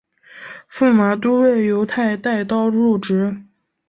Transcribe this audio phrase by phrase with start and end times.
[0.67, 3.39] 驸马都尉游泰带刀入直。